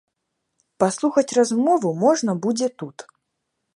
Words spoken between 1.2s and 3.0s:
размову можна будзе тут.